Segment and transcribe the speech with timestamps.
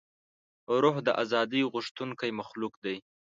[0.81, 2.95] روح د ازادۍ غوښتونکی مخلوق دی.